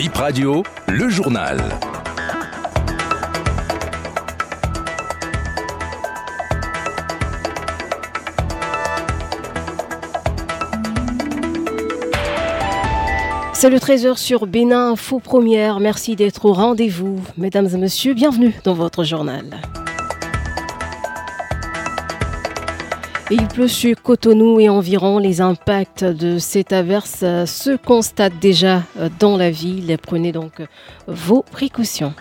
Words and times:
Bip 0.00 0.16
Radio, 0.16 0.62
le 0.88 1.10
journal. 1.10 1.58
C'est 13.52 13.68
le 13.68 13.76
13h 13.76 14.16
sur 14.16 14.46
Bénin 14.46 14.92
Info 14.92 15.18
Première. 15.18 15.80
Merci 15.80 16.16
d'être 16.16 16.46
au 16.46 16.54
rendez-vous. 16.54 17.20
Mesdames 17.36 17.68
et 17.70 17.76
messieurs, 17.76 18.14
bienvenue 18.14 18.54
dans 18.64 18.72
votre 18.72 19.04
journal. 19.04 19.60
Il 23.32 23.46
pleut 23.46 23.68
sur 23.68 24.02
Cotonou 24.02 24.58
et 24.58 24.68
environ. 24.68 25.18
Les 25.18 25.40
impacts 25.40 26.02
de 26.02 26.38
cette 26.38 26.72
averse 26.72 27.20
se 27.20 27.76
constatent 27.76 28.40
déjà 28.40 28.82
dans 29.20 29.36
la 29.36 29.52
ville. 29.52 29.96
Prenez 30.02 30.32
donc 30.32 30.62
vos 31.06 31.42
précautions. 31.42 32.12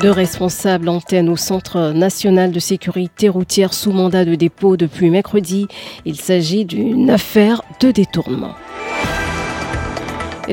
Deux 0.00 0.10
responsables 0.10 0.88
antennes 0.88 1.28
au 1.28 1.36
Centre 1.36 1.92
national 1.92 2.52
de 2.52 2.58
sécurité 2.58 3.28
routière 3.28 3.74
sous 3.74 3.92
mandat 3.92 4.24
de 4.24 4.34
dépôt 4.34 4.78
depuis 4.78 5.10
mercredi. 5.10 5.68
Il 6.06 6.16
s'agit 6.16 6.64
d'une 6.64 7.10
affaire 7.10 7.62
de 7.80 7.90
détournement. 7.90 8.54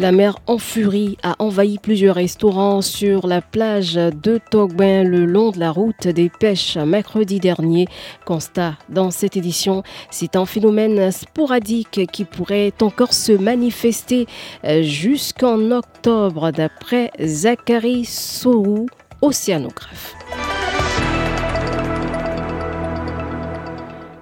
La 0.00 0.12
mer 0.12 0.38
en 0.46 0.58
furie 0.58 1.16
a 1.24 1.34
envahi 1.40 1.78
plusieurs 1.78 2.14
restaurants 2.14 2.82
sur 2.82 3.26
la 3.26 3.42
plage 3.42 3.94
de 3.94 4.38
Togbin 4.50 5.02
le 5.02 5.24
long 5.24 5.50
de 5.50 5.58
la 5.58 5.72
route 5.72 6.06
des 6.06 6.28
pêches 6.30 6.76
mercredi 6.76 7.40
dernier. 7.40 7.88
Constat 8.24 8.74
dans 8.88 9.10
cette 9.10 9.36
édition, 9.36 9.82
c'est 10.10 10.36
un 10.36 10.46
phénomène 10.46 11.10
sporadique 11.10 12.06
qui 12.12 12.24
pourrait 12.24 12.72
encore 12.80 13.12
se 13.12 13.32
manifester 13.32 14.28
jusqu'en 14.82 15.72
octobre 15.72 16.52
d'après 16.52 17.10
Zachary 17.20 18.04
Sorou, 18.04 18.86
océanographe. 19.20 20.14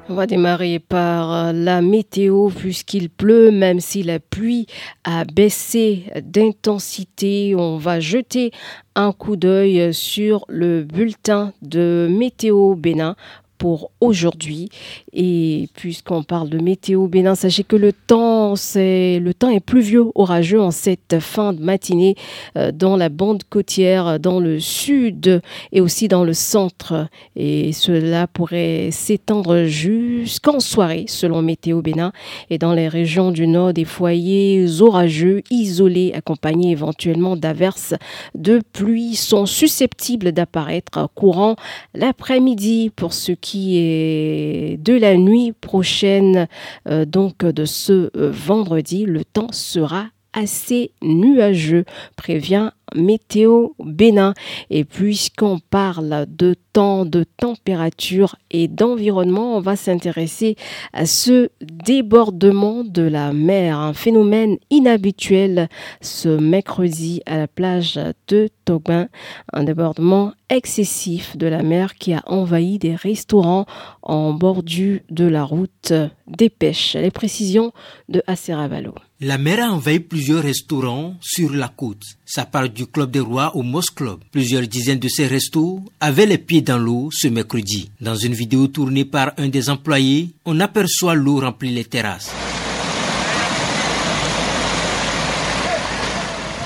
On 0.08 0.14
va 0.14 0.28
démarrer 0.28 0.78
par 0.78 1.52
la 1.52 1.82
météo 1.82 2.48
puisqu'il 2.48 3.10
pleut, 3.10 3.50
même 3.50 3.80
si 3.80 4.04
la 4.04 4.20
pluie 4.20 4.66
a 5.02 5.24
baissé 5.24 6.04
d'intensité. 6.22 7.56
On 7.56 7.76
va 7.76 7.98
jeter 7.98 8.52
un 8.94 9.10
coup 9.10 9.34
d'œil 9.34 9.92
sur 9.92 10.44
le 10.48 10.84
bulletin 10.84 11.52
de 11.60 12.06
météo 12.08 12.76
Bénin 12.76 13.16
pour 13.58 13.90
aujourd'hui. 14.00 14.68
Et 15.12 15.68
puisqu'on 15.74 16.22
parle 16.22 16.48
de 16.48 16.58
météo 16.58 17.06
Bénin, 17.06 17.34
sachez 17.34 17.64
que 17.64 17.76
le 17.76 17.92
temps, 17.92 18.56
c'est 18.56 19.18
le 19.18 19.34
temps 19.34 19.50
est 19.50 19.60
pluvieux, 19.60 20.04
orageux 20.14 20.60
en 20.60 20.70
cette 20.70 21.18
fin 21.20 21.52
de 21.52 21.62
matinée 21.62 22.14
euh, 22.56 22.72
dans 22.72 22.96
la 22.96 23.08
bande 23.08 23.42
côtière, 23.44 24.18
dans 24.20 24.40
le 24.40 24.60
sud 24.60 25.40
et 25.72 25.80
aussi 25.80 26.08
dans 26.08 26.24
le 26.24 26.34
centre. 26.34 27.08
Et 27.34 27.72
cela 27.72 28.26
pourrait 28.26 28.90
s'étendre 28.90 29.64
jusqu'en 29.64 30.60
soirée, 30.60 31.06
selon 31.08 31.42
Météo 31.42 31.82
Bénin. 31.82 32.12
Et 32.50 32.58
dans 32.58 32.72
les 32.72 32.88
régions 32.88 33.30
du 33.30 33.46
nord, 33.46 33.72
des 33.72 33.84
foyers 33.84 34.66
orageux, 34.80 35.42
isolés, 35.50 36.12
accompagnés 36.14 36.70
éventuellement 36.70 37.36
d'averses 37.36 37.94
de 38.34 38.60
pluie, 38.72 39.14
sont 39.14 39.46
susceptibles 39.46 40.32
d'apparaître 40.32 41.08
courant 41.14 41.56
l'après-midi 41.94 42.90
pour 42.94 43.12
ceux 43.12 43.34
qui 43.34 43.45
est 43.54 44.76
de 44.78 44.94
la 44.94 45.16
nuit 45.16 45.52
prochaine, 45.52 46.48
euh, 46.88 47.04
donc 47.04 47.44
de 47.44 47.64
ce 47.64 48.10
euh, 48.16 48.30
vendredi, 48.30 49.04
le 49.04 49.24
temps 49.24 49.52
sera 49.52 50.06
assez 50.36 50.92
nuageux, 51.02 51.84
prévient 52.14 52.70
Météo 52.94 53.70
Bénin. 53.78 54.34
Et 54.70 54.84
puisqu'on 54.84 55.58
parle 55.58 56.26
de 56.28 56.54
temps, 56.72 57.04
de 57.04 57.24
température 57.24 58.36
et 58.50 58.68
d'environnement, 58.68 59.56
on 59.56 59.60
va 59.60 59.76
s'intéresser 59.76 60.56
à 60.92 61.06
ce 61.06 61.48
débordement 61.60 62.84
de 62.84 63.02
la 63.02 63.32
mer, 63.32 63.78
un 63.78 63.92
phénomène 63.92 64.56
inhabituel 64.70 65.68
ce 66.00 66.28
mercredi 66.28 67.22
à 67.26 67.38
la 67.38 67.48
plage 67.48 67.98
de 68.28 68.48
Togbin, 68.64 69.08
un 69.52 69.64
débordement 69.64 70.32
excessif 70.48 71.36
de 71.36 71.46
la 71.46 71.62
mer 71.62 71.94
qui 71.94 72.12
a 72.12 72.22
envahi 72.26 72.78
des 72.78 72.94
restaurants 72.94 73.66
en 74.02 74.32
bordure 74.32 75.00
de 75.10 75.26
la 75.26 75.44
route 75.44 75.92
des 76.28 76.50
pêches. 76.50 76.94
Les 76.94 77.10
précisions 77.10 77.72
de 78.08 78.22
Aseravalo. 78.26 78.94
La 79.22 79.38
mer 79.38 79.60
a 79.60 79.72
envahi 79.72 80.00
plusieurs 80.00 80.42
restaurants 80.42 81.16
sur 81.22 81.50
la 81.54 81.68
côte. 81.68 82.02
Ça 82.26 82.44
part 82.44 82.68
du 82.68 82.86
Club 82.86 83.10
des 83.10 83.20
Rois 83.20 83.56
au 83.56 83.62
Moss 83.62 83.88
Club. 83.88 84.18
Plusieurs 84.30 84.66
dizaines 84.68 84.98
de 84.98 85.08
ces 85.08 85.26
restos 85.26 85.80
avaient 86.00 86.26
les 86.26 86.36
pieds 86.36 86.60
dans 86.60 86.76
l'eau 86.76 87.08
ce 87.10 87.28
mercredi. 87.28 87.90
Dans 87.98 88.14
une 88.14 88.34
vidéo 88.34 88.66
tournée 88.66 89.06
par 89.06 89.32
un 89.38 89.48
des 89.48 89.70
employés, 89.70 90.34
on 90.44 90.60
aperçoit 90.60 91.14
l'eau 91.14 91.40
remplir 91.40 91.72
les 91.72 91.86
terrasses. 91.86 92.30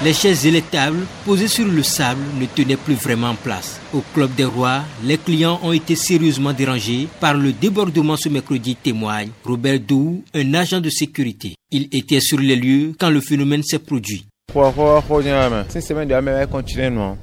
Les 0.02 0.14
chaises 0.14 0.46
et 0.46 0.50
les 0.50 0.62
tables 0.62 1.04
posées 1.26 1.46
sur 1.46 1.66
le 1.66 1.82
sable 1.82 2.22
ne 2.40 2.46
tenaient 2.46 2.78
plus 2.78 2.94
vraiment 2.94 3.28
en 3.28 3.34
place. 3.34 3.78
Au 3.92 4.02
Club 4.14 4.34
des 4.34 4.46
Rois, 4.46 4.82
les 5.04 5.18
clients 5.18 5.60
ont 5.62 5.72
été 5.72 5.94
sérieusement 5.94 6.54
dérangés 6.54 7.06
par 7.20 7.34
le 7.34 7.52
débordement 7.52 8.16
ce 8.16 8.30
mercredi, 8.30 8.76
témoigne 8.76 9.28
Robert 9.44 9.78
Dou, 9.78 10.24
un 10.32 10.54
agent 10.54 10.80
de 10.80 10.88
sécurité. 10.88 11.54
Il 11.70 11.88
était 11.92 12.20
sur 12.20 12.38
les 12.38 12.56
lieux 12.56 12.94
quand 12.98 13.10
le 13.10 13.20
phénomène 13.20 13.62
s'est 13.62 13.78
produit. 13.78 14.24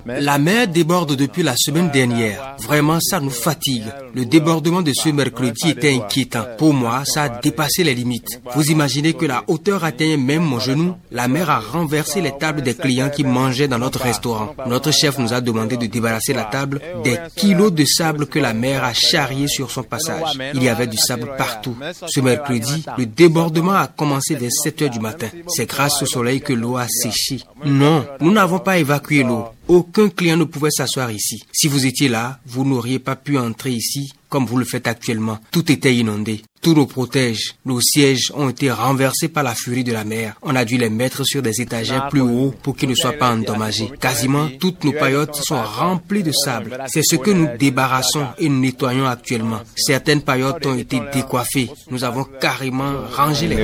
La 0.06 0.38
mer 0.38 0.68
déborde 0.68 1.16
depuis 1.16 1.44
la 1.44 1.56
semaine 1.58 1.90
dernière. 1.92 2.56
Vraiment, 2.62 3.00
ça 3.02 3.20
nous 3.20 3.30
fatigue. 3.30 3.84
Le 4.16 4.26
débordement 4.26 4.82
de 4.82 4.94
ce 4.94 5.10
mercredi 5.10 5.70
était 5.70 5.94
inquiétant. 5.94 6.46
Pour 6.58 6.74
moi, 6.74 7.04
ça 7.06 7.24
a 7.24 7.30
dépassé 7.30 7.84
les 7.84 7.94
limites. 7.94 8.42
Vous 8.56 8.72
imaginez 8.72 9.14
que 9.14 9.26
la 9.26 9.44
hauteur 9.48 9.84
atteignait 9.84 10.18
même 10.18 10.44
mon 10.44 10.60
genou 10.60 10.96
La 11.12 11.28
mer 11.28 11.50
a 11.50 11.60
renversé 11.60 12.22
les 12.22 12.32
tables 12.38 12.62
des 12.62 12.76
clients 12.76 13.10
qui 13.10 13.24
mangeaient 13.24 13.68
dans 13.68 13.80
notre 13.80 14.02
restaurant. 14.02 14.56
Notre 14.66 14.92
chef 14.92 15.18
nous 15.18 15.34
a 15.34 15.42
demandé 15.42 15.76
de 15.76 15.86
débarrasser 15.86 16.34
la 16.34 16.46
table 16.46 16.80
des 17.04 17.18
kilos 17.36 17.74
de 17.74 17.84
sable 17.84 18.28
que 18.28 18.40
la 18.40 18.54
mer 18.54 18.84
a 18.84 18.94
charrié 18.94 19.48
sur 19.48 19.70
son 19.70 19.84
passage. 19.84 20.38
Il 20.54 20.64
y 20.64 20.70
avait 20.70 20.88
du 20.88 20.98
sable 20.98 21.32
partout. 21.38 21.76
Ce 22.08 22.22
mercredi, 22.22 22.86
le 22.98 23.06
débordement 23.06 23.76
a 23.76 23.88
commencé 23.88 24.36
dès 24.36 24.50
7 24.50 24.82
heures 24.84 24.90
du 24.90 25.00
matin. 25.00 25.28
C'est 25.48 25.66
grâce 25.66 26.02
au 26.02 26.06
soleil 26.06 26.40
que 26.40 26.54
l'eau 26.54 26.78
a 26.78 26.88
séché 26.88 27.17
non, 27.66 28.06
nous 28.22 28.32
n'avons 28.32 28.60
pas 28.60 28.78
évacué 28.78 29.24
l'eau. 29.24 29.46
Aucun 29.68 30.10
client 30.10 30.38
ne 30.38 30.44
pouvait 30.46 30.72
s'asseoir 30.72 31.12
ici. 31.12 31.44
Si 31.52 31.68
vous 31.68 31.86
étiez 31.86 32.08
là, 32.08 32.40
vous 32.46 32.66
n'auriez 32.66 33.00
pas 33.00 33.16
pu 33.16 33.38
entrer 33.38 33.72
ici 33.72 34.14
comme 34.30 34.46
vous 34.46 34.58
le 34.58 34.66
faites 34.66 34.88
actuellement. 34.88 35.40
Tout 35.52 35.72
était 35.72 35.96
inondé. 35.96 36.42
Tout 36.62 36.74
nos 36.74 36.86
protège. 36.86 37.56
Nos 37.66 37.82
sièges 37.82 38.32
ont 38.36 38.50
été 38.50 38.72
renversés 38.72 39.28
par 39.28 39.44
la 39.44 39.54
furie 39.54 39.84
de 39.84 39.94
la 39.94 40.04
mer. 40.04 40.36
On 40.42 40.56
a 40.56 40.66
dû 40.66 40.78
les 40.78 40.90
mettre 40.90 41.24
sur 41.24 41.42
des 41.42 41.62
étagères 41.62 42.10
plus 42.10 42.22
hauts 42.22 42.54
pour 42.64 42.76
qu'ils 42.76 42.90
ne 42.90 42.96
soient 42.96 43.14
pas 43.14 43.32
endommagés. 43.32 43.92
Quasiment 44.00 44.50
toutes 44.60 44.84
nos 44.84 44.92
paillotes 44.92 45.36
sont 45.36 45.62
remplies 45.62 46.24
de 46.24 46.32
sable. 46.32 46.78
C'est 46.88 47.04
ce 47.04 47.16
que 47.16 47.32
nous 47.32 47.48
débarrassons 47.58 48.28
et 48.40 48.50
nous 48.50 48.60
nettoyons 48.60 49.06
actuellement. 49.06 49.62
Certaines 49.76 50.22
paillotes 50.22 50.66
ont 50.66 50.78
été 50.78 51.00
décoiffées. 51.14 51.70
Nous 51.92 52.04
avons 52.04 52.26
carrément 52.40 52.94
rangé 53.16 53.48
les 53.48 53.58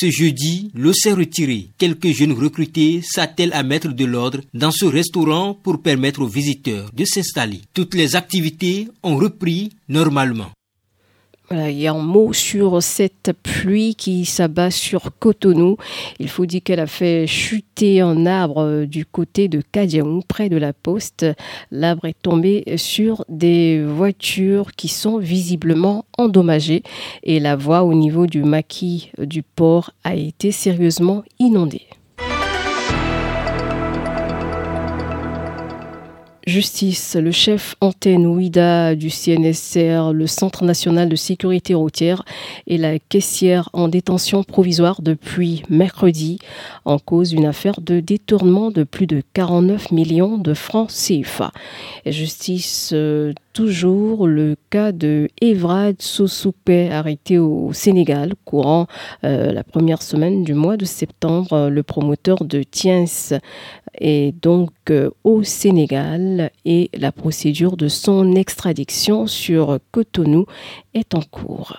Ce 0.00 0.10
jeudi, 0.10 0.70
l'eau 0.74 0.94
s'est 0.94 1.12
retirée. 1.12 1.68
Quelques 1.76 2.12
jeunes 2.12 2.32
recrutés 2.32 3.02
s'attellent 3.02 3.52
à 3.52 3.62
mettre 3.62 3.88
de 3.88 4.06
l'ordre 4.06 4.40
dans 4.54 4.70
ce 4.70 4.86
restaurant 4.86 5.52
pour 5.52 5.82
permettre 5.82 6.22
aux 6.22 6.26
visiteurs 6.26 6.90
de 6.94 7.04
s'installer. 7.04 7.60
Toutes 7.74 7.92
les 7.92 8.16
activités 8.16 8.88
ont 9.02 9.16
repris 9.16 9.72
normalement. 9.90 10.52
Il 11.52 11.80
y 11.80 11.88
a 11.88 11.92
un 11.92 11.98
mot 11.98 12.32
sur 12.32 12.80
cette 12.80 13.32
pluie 13.42 13.96
qui 13.96 14.24
s'abat 14.24 14.70
sur 14.70 15.10
Cotonou. 15.18 15.78
Il 16.20 16.28
faut 16.28 16.46
dire 16.46 16.60
qu'elle 16.62 16.78
a 16.78 16.86
fait 16.86 17.26
chuter 17.26 18.00
un 18.00 18.24
arbre 18.24 18.84
du 18.84 19.04
côté 19.04 19.48
de 19.48 19.60
Kadiaou, 19.60 20.22
près 20.28 20.48
de 20.48 20.56
la 20.56 20.72
poste. 20.72 21.26
L'arbre 21.72 22.04
est 22.04 22.22
tombé 22.22 22.62
sur 22.76 23.24
des 23.28 23.82
voitures 23.82 24.70
qui 24.76 24.86
sont 24.86 25.18
visiblement 25.18 26.04
endommagées 26.18 26.84
et 27.24 27.40
la 27.40 27.56
voie 27.56 27.82
au 27.82 27.94
niveau 27.94 28.26
du 28.26 28.44
maquis 28.44 29.10
du 29.18 29.42
port 29.42 29.90
a 30.04 30.14
été 30.14 30.52
sérieusement 30.52 31.24
inondée. 31.40 31.86
Justice, 36.50 37.14
le 37.14 37.30
chef 37.30 37.76
antenne 37.80 38.26
OIDA 38.26 38.96
du 38.96 39.08
CNSR, 39.08 40.12
le 40.12 40.26
Centre 40.26 40.64
national 40.64 41.08
de 41.08 41.14
sécurité 41.14 41.74
routière 41.74 42.24
et 42.66 42.76
la 42.76 42.98
caissière 42.98 43.70
en 43.72 43.86
détention 43.86 44.42
provisoire 44.42 45.00
depuis 45.00 45.62
mercredi 45.70 46.40
en 46.84 46.98
cause 46.98 47.30
d'une 47.30 47.46
affaire 47.46 47.80
de 47.80 48.00
détournement 48.00 48.72
de 48.72 48.82
plus 48.82 49.06
de 49.06 49.22
49 49.32 49.92
millions 49.92 50.38
de 50.38 50.52
francs 50.52 50.90
CFA. 50.90 51.52
justice, 52.04 52.90
euh, 52.94 53.32
toujours 53.52 54.26
le 54.26 54.56
cas 54.70 54.90
de 54.90 55.28
Evrad 55.40 56.00
Sosuke 56.00 56.90
arrêté 56.90 57.38
au 57.38 57.72
Sénégal 57.72 58.34
courant 58.44 58.86
euh, 59.22 59.52
la 59.52 59.62
première 59.62 60.02
semaine 60.02 60.42
du 60.42 60.54
mois 60.54 60.76
de 60.76 60.84
septembre. 60.84 61.68
Le 61.68 61.82
promoteur 61.84 62.44
de 62.44 62.62
Tiens 62.62 63.04
est 64.00 64.32
donc 64.42 64.72
euh, 64.90 65.10
au 65.24 65.42
Sénégal 65.42 66.50
et 66.64 66.90
la 66.94 67.12
procédure 67.12 67.76
de 67.76 67.88
son 67.88 68.34
extradition 68.34 69.26
sur 69.26 69.78
Cotonou 69.92 70.46
est 70.94 71.14
en 71.14 71.22
cours. 71.22 71.76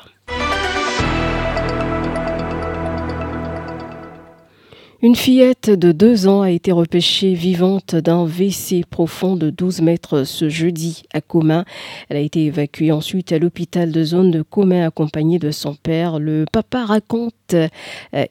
Une 5.04 5.16
fillette 5.16 5.72
de 5.72 5.92
deux 5.92 6.28
ans 6.28 6.42
a 6.42 6.52
été 6.52 6.72
repêchée 6.72 7.34
vivante 7.34 7.96
d'un 7.96 8.24
WC 8.24 8.84
profond 8.88 9.36
de 9.36 9.50
12 9.50 9.82
mètres 9.82 10.26
ce 10.26 10.48
jeudi 10.48 11.02
à 11.12 11.22
Commun. 11.22 11.66
Elle 12.08 12.18
a 12.18 12.20
été 12.20 12.46
évacuée 12.46 12.92
ensuite 12.92 13.32
à 13.32 13.40
l'hôpital 13.40 13.92
de 13.92 14.04
zone 14.04 14.30
de 14.30 14.44
Commun 14.44 14.86
accompagnée 14.86 15.40
de 15.40 15.50
son 15.50 15.74
père. 15.74 16.20
Le 16.20 16.46
papa 16.52 16.86
raconte 16.86 17.56
euh, 17.56 17.68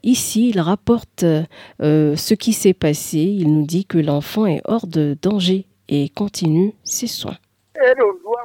ici, 0.05 0.50
il 0.50 0.61
rapporte 0.61 1.25
euh, 1.25 2.14
ce 2.14 2.34
qui 2.34 2.52
s'est 2.52 2.73
passé. 2.73 3.19
Il 3.19 3.52
nous 3.52 3.66
dit 3.66 3.84
que 3.84 3.99
l'enfant 3.99 4.46
est 4.46 4.62
hors 4.64 4.87
de 4.87 5.16
danger 5.20 5.66
et 5.88 6.08
continue 6.08 6.73
ses 6.84 7.08
soins. 7.08 7.38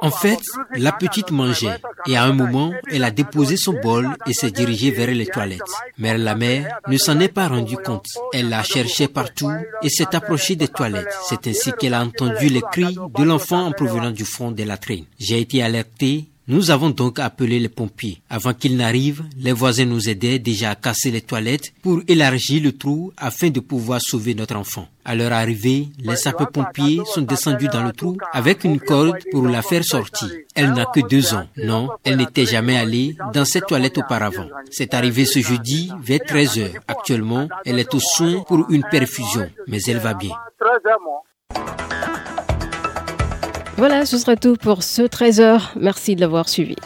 En 0.02 0.10
fait, 0.10 0.40
la 0.74 0.92
petite 0.92 1.30
mangeait 1.30 1.78
et 2.06 2.16
à 2.16 2.24
un 2.24 2.32
moment, 2.32 2.72
elle 2.90 3.04
a 3.04 3.10
déposé 3.10 3.56
son 3.56 3.74
bol 3.80 4.08
et 4.26 4.32
s'est 4.32 4.50
dirigée 4.50 4.90
vers 4.90 5.10
les 5.10 5.26
toilettes. 5.26 5.60
Mais 5.98 6.16
la 6.18 6.34
mère 6.34 6.78
ne 6.88 6.96
s'en 6.96 7.18
est 7.20 7.28
pas 7.28 7.48
rendue 7.48 7.76
compte. 7.76 8.06
Elle 8.32 8.48
la 8.48 8.62
cherchait 8.62 9.08
partout 9.08 9.50
et 9.82 9.88
s'est 9.88 10.14
approchée 10.14 10.56
des 10.56 10.68
toilettes. 10.68 11.14
C'est 11.28 11.46
ainsi 11.46 11.72
qu'elle 11.72 11.94
a 11.94 12.02
entendu 12.02 12.48
les 12.48 12.62
cris 12.72 12.94
de 12.94 13.22
l'enfant 13.24 13.66
en 13.66 13.72
provenant 13.72 14.10
du 14.10 14.24
fond 14.24 14.50
de 14.50 14.62
la 14.62 14.76
traîne. 14.76 15.04
J'ai 15.18 15.40
été 15.40 15.62
alerté 15.62 16.28
nous 16.48 16.70
avons 16.70 16.90
donc 16.90 17.18
appelé 17.18 17.58
les 17.58 17.68
pompiers. 17.68 18.20
Avant 18.30 18.54
qu'ils 18.54 18.76
n'arrivent, 18.76 19.24
les 19.36 19.52
voisins 19.52 19.84
nous 19.84 20.08
aidaient 20.08 20.38
déjà 20.38 20.70
à 20.70 20.74
casser 20.76 21.10
les 21.10 21.20
toilettes 21.20 21.72
pour 21.82 22.00
élargir 22.06 22.62
le 22.62 22.72
trou 22.72 23.12
afin 23.16 23.50
de 23.50 23.60
pouvoir 23.60 24.00
sauver 24.00 24.34
notre 24.34 24.56
enfant. 24.56 24.86
À 25.04 25.14
leur 25.14 25.32
arrivée, 25.32 25.88
les 25.98 26.16
sapeurs-pompiers 26.16 27.00
sont 27.12 27.22
descendus 27.22 27.68
dans 27.68 27.82
le 27.82 27.92
trou 27.92 28.16
avec 28.32 28.64
une 28.64 28.80
corde 28.80 29.18
pour 29.30 29.44
la 29.46 29.62
faire 29.62 29.84
sortir. 29.84 30.28
Elle 30.54 30.72
n'a 30.72 30.86
que 30.86 31.00
deux 31.00 31.34
ans. 31.34 31.46
Non, 31.56 31.88
elle 32.04 32.16
n'était 32.16 32.46
jamais 32.46 32.76
allée 32.76 33.16
dans 33.32 33.44
cette 33.44 33.66
toilette 33.66 33.98
auparavant. 33.98 34.48
C'est 34.70 34.94
arrivé 34.94 35.24
ce 35.24 35.40
jeudi 35.40 35.90
vers 36.00 36.20
13 36.26 36.58
heures. 36.58 36.70
Actuellement, 36.86 37.48
elle 37.64 37.78
est 37.78 37.94
au 37.94 38.00
soin 38.00 38.42
pour 38.46 38.70
une 38.70 38.84
perfusion, 38.90 39.48
mais 39.66 39.80
elle 39.88 39.98
va 39.98 40.14
bien. 40.14 40.32
Voilà, 43.76 44.06
ce 44.06 44.16
sera 44.16 44.36
tout 44.36 44.56
pour 44.56 44.82
ce 44.82 45.02
13h. 45.02 45.60
Merci 45.78 46.16
de 46.16 46.22
l'avoir 46.22 46.48
suivi. 46.48 46.76